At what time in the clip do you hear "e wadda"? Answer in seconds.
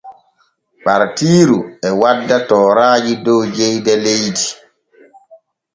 1.87-2.37